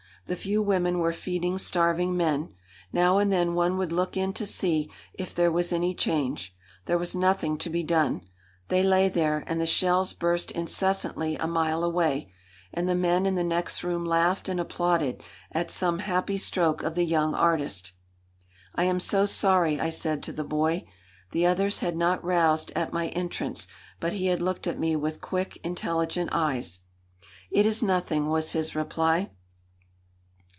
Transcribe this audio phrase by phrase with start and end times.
[0.27, 2.53] The few women were feeding starving men.
[2.93, 6.55] Now and then one would look in to see if there was any change.
[6.85, 8.21] There was nothing to be done.
[8.69, 12.31] They lay there, and the shells burst incessantly a mile away,
[12.73, 16.93] and the men in the next room laughed and applauded at some happy stroke of
[16.95, 17.91] the young artist.
[18.73, 20.85] "I am so sorry," I said to the boy.
[21.31, 23.67] The others had not roused at my entrance,
[23.99, 26.79] but he had looked at me with quick, intelligent eyes.
[27.49, 29.31] "It is nothing!" was his reply.